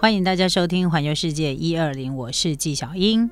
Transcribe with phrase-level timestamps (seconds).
[0.00, 3.28] 欢迎大家收听《环游世界一二零》，我是纪晓英。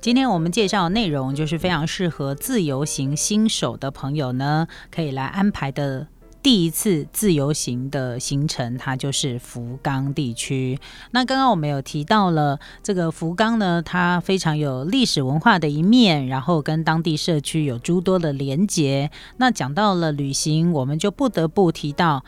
[0.00, 6.06] 今天我们介绍的内容就是非常适合自由行新手的朋友呢，可以来安排的。
[6.42, 10.78] 第一次自由行的行程，它就是福冈地区。
[11.10, 19.10] 那刚刚我们有提到了这个福冈呢，它非常有历史文化的一面，然后跟当地社区有诸多的连结。
[19.36, 22.24] 那讲到了旅行，我们就不得不提到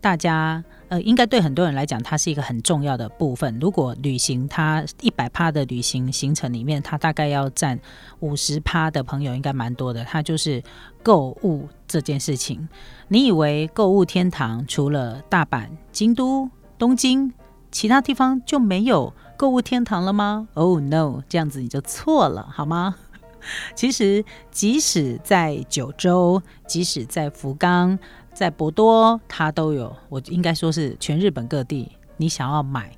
[0.00, 0.62] 大家。
[0.88, 3.56] 呃，应该对很多人来讲，它是一个很重要的部分。
[3.60, 7.78] 如果旅行，它一百趴的旅行行程里面，它大概要占
[8.18, 10.02] 五十趴的朋友，应该蛮多的。
[10.04, 10.60] 它就是
[11.00, 12.68] 购物这件事情。
[13.06, 17.32] 你以为购物天堂除了大阪、京都、东京，
[17.70, 22.96] 其他地方就没有购物天堂了吗？Oh no，这样子你就错了，好吗？
[23.76, 27.96] 其实，即使在九州，即使在福冈。
[28.32, 29.94] 在博多，它都有。
[30.08, 32.96] 我应该说是全日本各地，你想要买，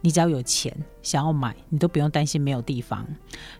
[0.00, 3.06] 你只要有钱想要买，你都不用担心没有地方。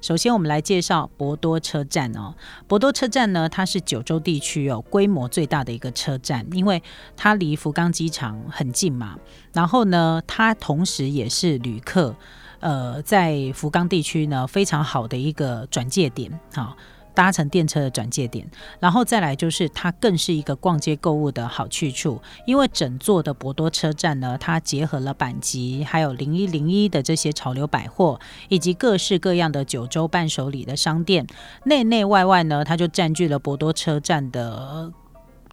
[0.01, 2.35] 首先，我们来介绍博多车站哦。
[2.67, 6.83] 博多车站呢，它是九州地区有规模最大的一个车站，因为
[7.17, 9.19] 它离福冈机场很近嘛。
[9.53, 12.15] 然后呢，它同时也是旅客
[12.61, 16.77] 呃在福冈地区呢非常好的一个转借点，好。
[17.15, 18.47] 搭乘电车的转借点，
[18.81, 28.19] 然后再来就是它更是一个逛街购物的好去处，因为整座的博多车站呢，它结合了板集还有零一零一的这些潮流百货，
[28.49, 31.27] 以及各式各样的九州伴手礼的商店，
[31.65, 34.93] 内内外外呢，它就占据了博多车站的。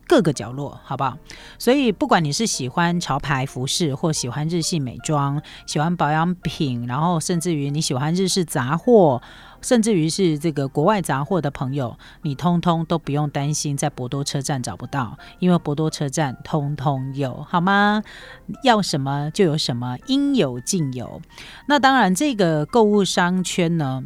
[0.10, 1.16] 各个角落，好不好？
[1.60, 9.22] 所以不管你是喜欢潮牌服饰，或喜欢日系美妆，喜欢保养品，然后甚至于你喜欢日式杂货，
[9.62, 18.02] 甚至于是这个国外杂货的朋友，你通通都不用担心在博多车站找不到，因为博多车站通通有，好吗？
[18.64, 21.22] 要什么就有什么，应有尽有。
[21.68, 24.04] 那当然，这个购物商圈呢，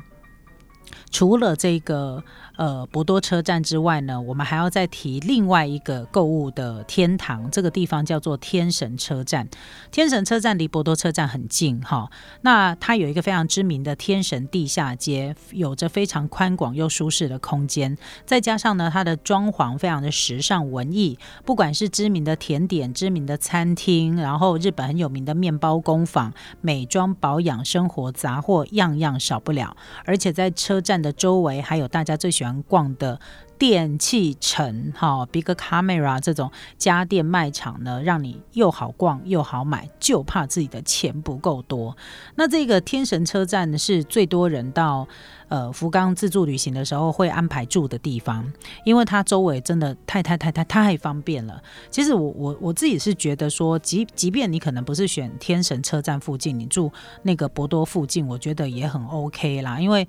[1.12, 2.24] 除了这个。
[2.56, 9.50] 呃，博多车站之外呢，我们还要再提另外一个购物的天堂，这个地方叫做天神车站。
[9.90, 12.12] 天神车站离博多车站很近哈，
[12.42, 26.32] 那它有一个非常知名的天神地下街，有着非常宽广又舒适的空间，再加上呢，它的装潢非常的时尚文艺，不管是知名的甜点、知名的餐厅，然后日本很有名的面包工坊、
[26.62, 29.76] 美妆保养、生活杂货，样样少不了。
[30.06, 33.20] 而且在车站的周围，还有大家最喜欢逛的
[33.58, 41.96] 电器城，哈，Big Camera 这种家电卖场呢，让你又好逛又好买，就怕自己的钱不够多。
[42.36, 45.08] 那这个天神车站呢，是最多人到
[45.48, 48.52] 呃福冈自助旅行的时候会安排住的地方，
[48.84, 51.62] 因为它周围真的太太太太太方便了。
[51.90, 56.92] 其实我我我自己是觉得说，即即便你可能不是选天神车站附近，你住
[57.22, 60.06] 那个博多附近，我觉得也很 OK 啦，因为。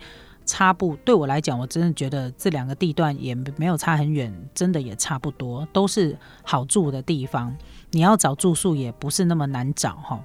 [0.47, 7.57] 差不对我来讲，我真的觉得这两个地段也没有差很远，真的也差不多，都是好住的地方。
[7.91, 10.21] 你要找住宿也不是那么难找哈。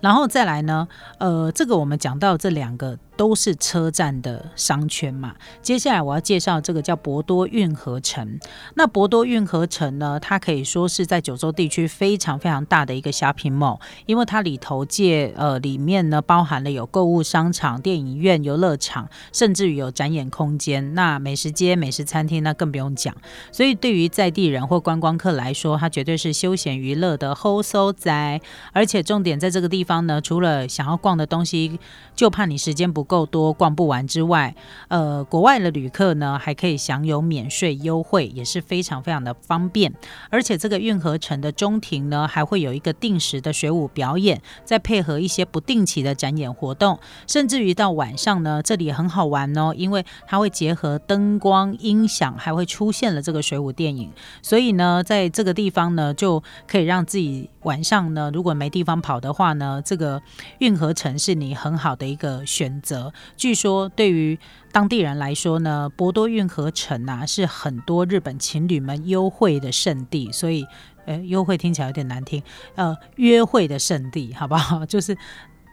[0.00, 0.88] 然后再来呢，
[1.18, 2.98] 呃，这个我们讲到这两个。
[3.16, 5.34] 都是车站的商圈嘛。
[5.62, 8.38] 接下来我要介绍这个叫博多运河城。
[8.74, 20.92] 那博多运河城呢，它可以说是在九州地区非常非常大的一个 shopping mall，因为它里头借呃里面呢包含了有购物商场、电影院、游乐场，甚至于有展演空间。
[20.92, 23.16] 那美食街、美食餐厅那更不用讲。
[23.50, 28.42] 所以对于在地人或观光客来说，它绝对是休闲娱乐的好所在。
[28.74, 31.80] 而且重点在这个地方呢，除了想要逛的东西，
[32.14, 33.06] 就怕你时间不。
[33.06, 34.52] 够多逛不完之外，
[34.88, 39.94] 呃，国外的旅客呢还可以享有免税优惠，也是非常非常的方便。
[40.28, 46.98] 而且这个运河城的中庭呢，还会有一个定时的水舞表演，再配合一些不定期的展演活动，
[47.28, 54.10] 甚至于到晚上呢，这里很好玩哦，因为它会结合灯光、音响，还会出现了这个水舞电影。
[54.42, 60.20] 所以呢，在这个地方呢，就可以让自己晚上呢，如果没地方跑的话话呢，这个
[60.58, 63.12] 运河城是你很好的一个选择。
[63.36, 64.36] 据说，对于
[64.72, 70.66] 当地人来说呢，博多运河城啊是很多日本情侣们优惠的圣地，所以，
[71.06, 72.42] 呃，优惠听起来有点难听，
[72.74, 74.84] 呃，约会的圣地，好不好？
[74.86, 75.16] 就是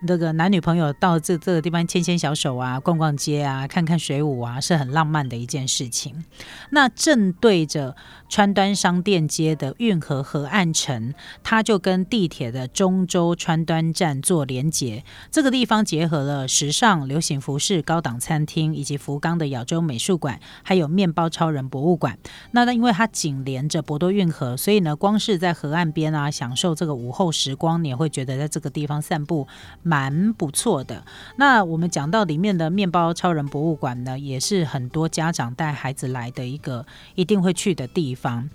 [0.05, 6.25] 这个男女朋友到这这个地方牵牵小手啊，逛逛街啊，看看水舞啊，是很浪漫的一件事情。
[6.71, 7.95] 那正对着
[8.27, 15.03] 川端商店街的运河河岸城，它就跟地铁的中州川端站做连接。
[15.31, 22.17] 这个地方结合了时尚、流行服饰、高档餐厅，以及福冈的亚洲美术馆，还有面包超人博物馆。
[22.51, 29.47] 那那因为它紧连着博多运河，所以呢，光是在河岸边啊，享受这个午后时光，你也会觉得在这个地方散步。
[29.93, 31.05] 蛮不错的。
[31.35, 38.49] 那我们讲到里面的面包超人博物馆呢，也是很多家长带孩子来的一个一定会去的地方。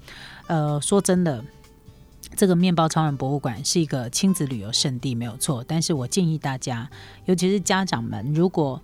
[0.48, 1.44] 呃，说真的，
[2.34, 5.64] 这个面包超人博物馆是一个亲子旅游胜地，没有错。
[5.64, 6.90] 但是我建议大家，
[7.26, 8.82] 尤其是家长们，如果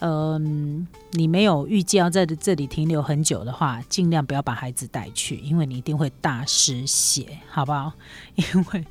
[0.00, 7.94] 嗯你没有预计要在这里停留很久的话，尽量不要把孩子带去，因为你一定会大失血，好不好？
[8.36, 8.84] 因为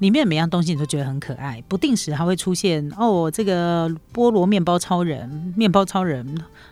[0.00, 6.26] 里面每样东西你都觉得很可爱，不定时还会出现哦，这个菠萝面包超人、面包超人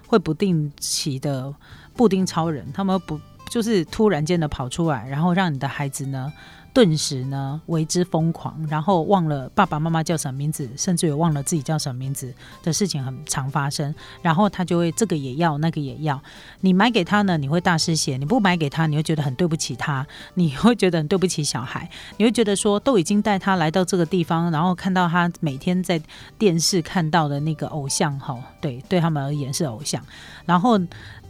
[0.06, 1.54] 会不定期的
[1.94, 3.20] 布丁超人，他们不
[3.50, 6.32] 就是突然间的跑出来，然后让你的孩子呢？
[6.72, 12.32] 顿时呢为之疯狂，然后忘了爸爸妈妈叫什么名字，甚至也忘了自己叫什么名字
[12.62, 13.94] 的事情很常发生。
[14.22, 16.20] 然后他就会这个也要，那个也要。
[16.60, 21.88] 你买给他呢，你会大失血；你不买给他，你会觉得很对不起他，你会觉得很对不起小孩。
[22.16, 26.00] 你会觉得说，都已经带他来到这个地方，然后看到他每天在
[26.38, 30.02] 电视看到的那个偶像，哈，对，对他们而言是偶像。
[30.44, 30.78] 然后。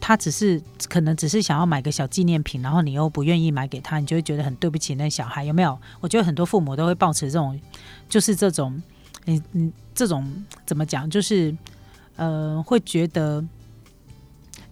[0.01, 5.79] 他只是可能只是想要买个小纪念品，然后你又不愿意买给他，你就会觉得很对不起那小孩，有没有？
[6.01, 7.59] 我觉得很多父母都会抱持这种，
[8.09, 8.83] 就是这种，
[9.25, 11.09] 你你这种怎么讲？
[11.11, 11.57] 就是
[12.17, 13.45] 呃，会觉得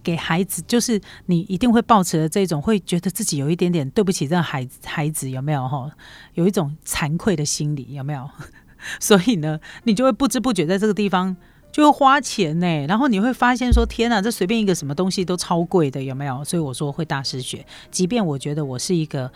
[0.01, 5.67] 给孩子，就是你一定会抱持的这种，会觉得自己有一点点对不起这孩，孩子有没有？
[5.67, 5.91] 哈，
[6.33, 8.29] 有一种惭愧的心理，有没有？
[8.99, 11.35] 所以呢，你就会不知不觉在这个地方。
[11.77, 17.63] 就会花钱呢，然后你会发现说：“天哪，这随便一个什么东西都超贵的，有没有？”所以我说会大失血。
[17.91, 19.31] 即便我觉得我是一个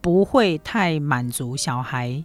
[0.00, 2.22] 不会太满足小孩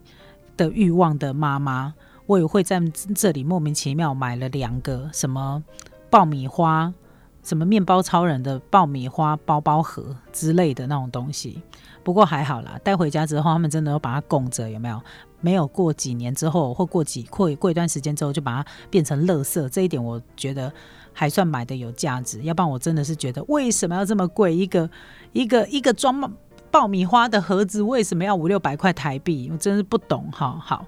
[0.56, 1.95] 的欲望的妈妈，
[2.27, 2.80] 我也会在
[3.15, 5.63] 这里莫名其妙买了两个什么
[6.12, 6.94] 爆米花、
[7.43, 11.61] 什么面包超人的爆米花包包盒之类的那种东西。
[12.03, 15.01] 不过还好啦，带回家之后，他们真的要把它供着，有没有？
[15.39, 19.67] 没有过几年之后，或过几过过一段时间之后，就把它变成垃圾。
[19.69, 20.71] 这一点我觉得
[21.11, 22.41] 还算买的有价值。
[22.43, 24.55] 要不然我真的是觉得为什么要这么贵？
[24.55, 24.89] 一个
[25.33, 26.33] 一个一个装
[26.71, 29.49] 爆米花的盒子为什么要五六百块台币？
[29.51, 30.57] 我真是不懂哈。
[30.61, 30.85] 好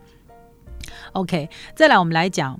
[1.12, 2.58] ，OK，再来我们来讲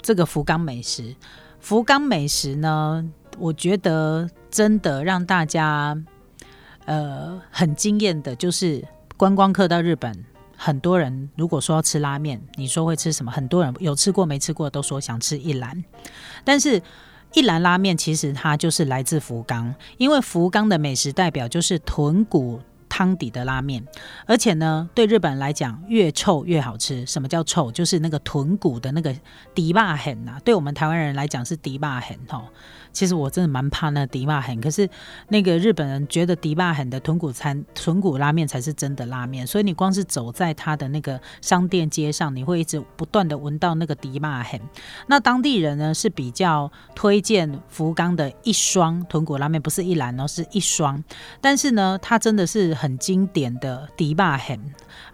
[0.00, 1.14] 这个福冈美食。
[1.60, 3.06] 福冈美食呢，
[3.38, 5.96] 我觉得真的让大家
[6.86, 8.84] 呃很惊艳的，就是
[9.16, 10.24] 观光客到日本。
[10.56, 13.30] 很多人如果说要吃拉面，你说会吃什么？
[13.30, 15.84] 很多人有吃过没吃过都说想吃一兰，
[16.44, 16.80] 但是
[17.34, 22.60] 一兰拉面其实它就是来自福冈，因为福冈的美食代表就是豚骨
[22.94, 23.84] 汤底的拉面，
[24.24, 27.04] 而且呢，对日本人来讲，越臭越好吃。
[27.06, 27.72] 什么叫臭？
[27.72, 29.12] 就是那个豚骨的那个
[29.52, 32.44] 迪霸很呐，对我们台湾人来讲是迪霸很吼。
[32.92, 34.88] 其实我真的蛮怕那迪霸很，可是
[35.26, 44.60] 那个日本人觉得迪霸很的豚骨餐、豚骨拉面才是真的拉面，所以你光是走在他的那个商店街上，你会一直不断的闻到那个迪霸很。
[45.08, 51.02] 那当地人呢是比较推荐福冈的一双豚骨拉面，不是一篮哦，是一双。
[51.40, 54.60] 但是呢，它真的是很经典的迪霸很，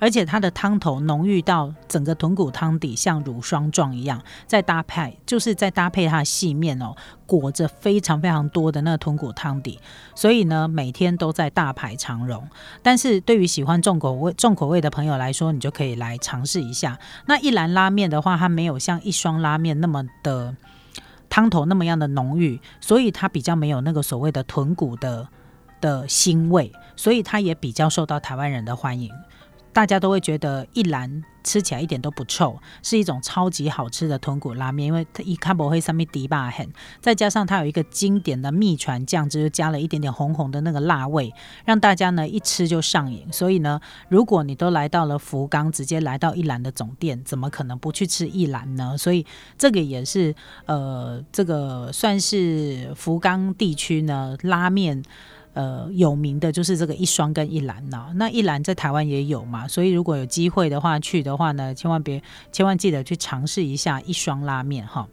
[0.00, 6.97] 而且它的汤头浓郁到整个豚骨汤底像乳霜状一样，再搭配就是再搭配它的细面哦。
[7.26, 9.78] 裹着非常非常多的那个豚骨汤底，
[10.16, 12.44] 所以呢，每天都在大排长龙。
[12.83, 16.99] 但是对于喜欢重口味、重口味的朋友来说，你就可以来尝试一下。
[17.26, 20.56] 那一兰拉面的话，它没有像一双拉面那么的
[21.28, 25.28] 汤头那么样的浓郁，所以它比较没有那个所谓的豚骨的
[25.80, 29.11] 的腥味，所以它也比较受到台湾人的欢迎。
[29.73, 31.23] 大家都会觉得一兰。
[31.42, 36.69] 吃起来一点都不臭，是一种超级好吃的豚骨拉面，因为它一看不会上面底吧很，
[37.00, 41.33] 再加上它有一个经典的秘传酱汁，加了一点点红红的那个辣味，
[41.64, 43.26] 让大家呢一吃就上瘾。
[43.33, 43.80] 所以呢，
[44.11, 48.95] 如果你都来到了福冈，直接来到一兰的总店，怎么可能不去吃一兰呢？
[48.99, 49.25] 所以
[49.57, 50.35] 这个也是
[50.66, 55.02] 呃，这个算是福冈地区呢拉面。
[55.52, 65.09] 呃，有名的就是这个一双跟一兰呐，那一兰在台湾也有嘛，所以如果有机会的话去的话呢，千万别千万记得去尝试一下一双拉面哈。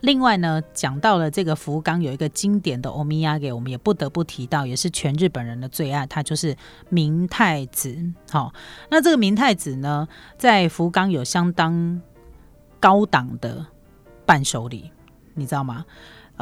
[0.00, 6.56] 另外呢，讲到了这个福冈有一个经典的欧米亚给，我们也不得不提到，也是全日本人的最爱，它就是
[6.88, 7.96] 明太子。
[8.30, 8.52] 好，
[8.90, 12.00] 那这个明太子呢，在福冈有相当
[12.80, 13.64] 高档的
[14.26, 14.90] 伴手礼，
[15.34, 15.86] 你知道吗？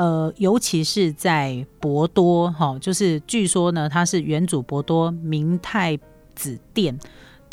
[0.01, 5.99] 呃，尤其是在博多，哈，就是据说呢，它是原主博多明太
[6.35, 6.99] 子店，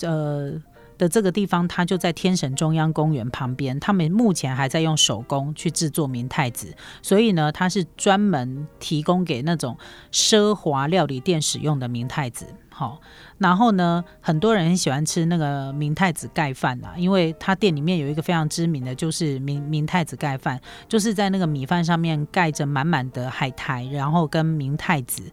[0.02, 0.54] 呃。
[0.98, 3.80] 的这个地方，它就在天神中央公园旁边。
[3.80, 6.74] 他们目前还在用手工去制作明太子，
[7.04, 9.78] 所以呢，它是专门提供给那种
[10.12, 12.48] 奢华料理店使用的明太子。
[12.78, 13.02] 好。
[13.40, 25.24] 然后呢，很多人很喜欢吃那个明太子盖饭啊，因为他店里面有一个非常知名的就是明明太子盖饭，就是在那个米饭上面盖着满满的海苔，然后跟明太子。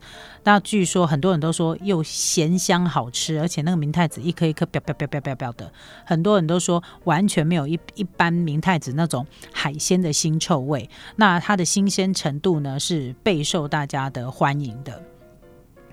[0.45, 5.71] 那据说很多人都说又咸香好吃，而且那个明太子一颗一颗，飙飙飙飙飙飙的，
[6.07, 10.89] 很多人都说完全没有一一般明太子那种海鲜的腥臭味。
[11.17, 15.14] 那它的新鲜程度呢，是备受大家的欢迎的。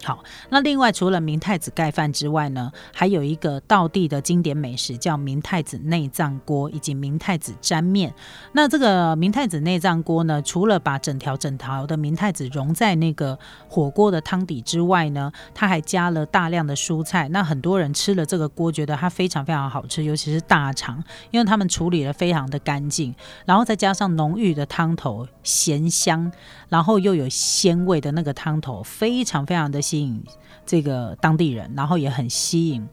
[0.03, 8.11] 好，那另外除了明太子盖饭之外呢，还有一个道地的经典美食叫明太子内脏锅以及明太子沾面。
[8.53, 17.29] 那这个明太子内脏锅呢，除了把整条整条的明太子融在那个火锅的汤底之外呢，它还加了大量的蔬菜。
[17.29, 23.13] 那很多人吃了这个锅，觉得它非常非常好吃，尤其是大肠，因为他们处理的非常的干净，
[23.45, 26.31] 然后再加上浓郁的汤头，咸香，
[26.69, 29.79] 然后又有鲜味的那个汤头，非常非常的。
[29.91, 30.23] 吸引
[30.65, 32.87] 这个当地人，然后也很吸引。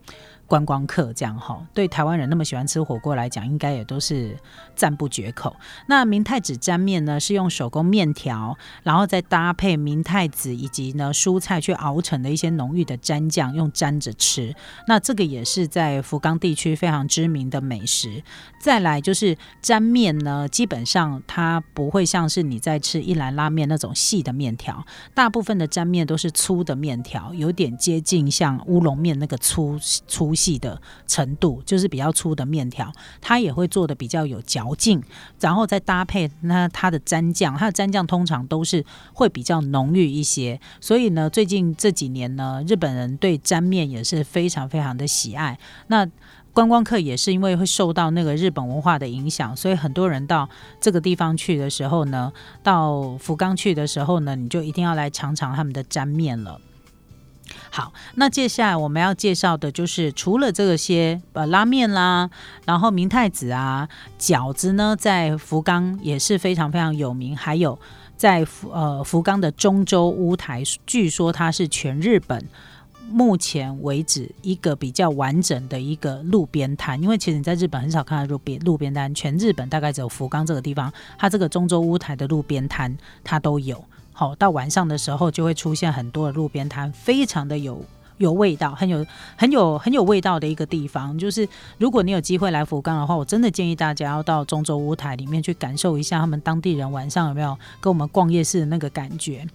[0.48, 4.34] 观光客这样哈，对台湾人那么喜欢吃火锅来讲，应该也都是
[4.74, 5.54] 赞不绝口。
[5.86, 14.54] 那明太子沾面呢，是用手工面条，然后再搭配明太子以及呢蔬菜去熬成的一些浓郁的蘸酱，用沾着吃。
[14.86, 18.22] 那这个也是在福冈地区非常知名的美食。
[18.58, 30.37] 再来就是沾面呢，基本上它不会像是你在吃一兰拉面那种细的面条，大部分的沾面都是粗的面条，有点接近像乌龙面那个粗粗。
[30.38, 35.02] 细的程度就是比较粗的面条，它也会做的比较有嚼劲，
[35.40, 40.60] 然后再搭配那它的蘸酱，它的蘸酱通常都是会比较浓郁一些。
[40.80, 45.58] 所以呢，最近这几年呢，日本人对沾面也是非常非常的喜爱。
[45.88, 46.06] 那
[46.52, 50.48] 观光客也是因为会受到那个日本文化的影响，所以很多人到
[50.80, 56.60] 这个地方去的时候呢，到福冈去的时候呢，你就一定要来尝尝他们的沾面了。
[57.70, 62.28] 好，那接下来我们要介绍的就是除了这些呃拉面啦，
[62.64, 63.88] 然后明太子啊，
[64.18, 67.36] 饺子呢，在福冈也是非常非常有名。
[67.36, 67.78] 还有
[68.16, 72.44] 在福呃福冈的中州屋台，据说它是全日本
[73.10, 77.00] 目前为止一个比较完整的一个路边摊。
[77.02, 83.82] 因为其实你在日本很少看到路边路边摊，全日本大概只有福冈这个地方，它这个中州屋台的路边摊它都有。
[84.20, 87.80] 好，到晚上的时候就会出现很多的路边摊，非常的有。
[88.18, 89.04] 有味道，很有
[89.36, 91.48] 很有很有味道的一个地方，就是
[91.78, 99.46] 如果你有机会来福冈的话，我真的建议大家要到中州屋台里面去感受一下他们当地人晚上有没有跟我们逛夜市的那个感觉。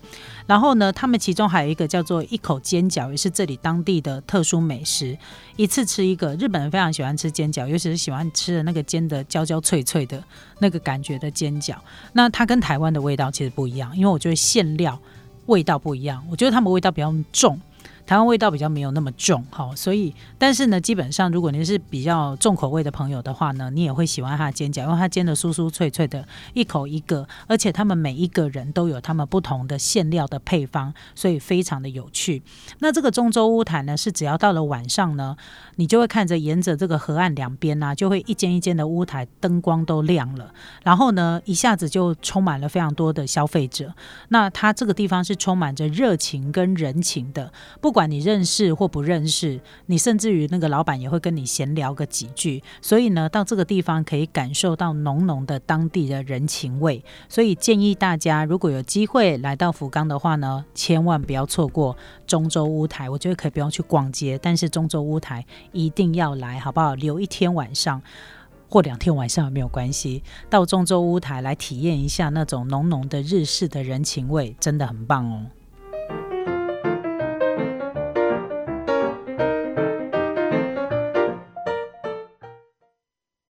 [0.48, 5.17] 然后呢，他们其中还有一个叫做一口煎饺，也是这里当地的特殊美食，
[5.55, 6.34] 一次吃一个。
[6.36, 10.22] 日本人非常喜欢吃煎饺，尤其是喜欢吃的那个煎的焦焦脆脆的
[10.60, 11.75] 那个感觉的煎饺。
[12.13, 14.98] 那它跟台湾的味道其实不一样，因为我觉得馅料
[15.46, 17.60] 味道不一样，我觉得他们味道比较重。
[18.05, 32.43] 台湾味道比较没有那么重，哈，所以但是呢，基本上如果您是比较重口味的朋友的话呢，你也会喜欢它的煎饺，因为它煎的酥酥脆脆的，一口一个，而且他们每一个人都有他们不同的馅料的配方，所以非常的有趣。
[32.79, 35.38] 那这个中州屋台呢，是只要到了晚上呢，
[35.77, 43.93] 你就会看着沿着这个河岸两边呢，就会一间一间的屋台灯光都亮了，然后呢，一下子就充满了非常多的消费者。
[44.27, 47.92] 那它这个地方是充满着热情跟人情的，不。
[47.93, 52.63] 不管你认识或不认识，你甚至于那个老板也会跟你闲聊个几句。
[52.81, 57.05] 所以呢，到这个地方可以感受到浓浓的当地的人情味。
[57.29, 61.95] 所以建议大家，如果有机会来到福冈的话呢，千万不要错过
[62.25, 63.07] 中州屋台。
[63.07, 66.95] 我觉得可以不用去逛街，但是中州屋台一定要来，好不好？
[66.95, 68.01] 留一天晚上
[68.69, 75.45] 或两天晚上没有关系，到中州屋台来体验一下那种浓浓的日式的人情味，真的很棒哦。